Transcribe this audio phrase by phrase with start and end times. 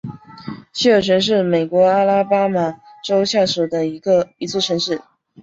[0.73, 4.99] 西尔泉是美国阿拉巴马州下属的一座城市。